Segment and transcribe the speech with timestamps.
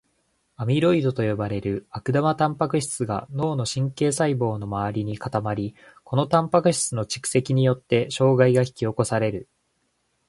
[0.55, 9.47] アミロイドと呼ばれる悪玉タンパク質が脳の神経細胞の周りに固まり、このタンパク質の蓄積によって障害が引き起こされる。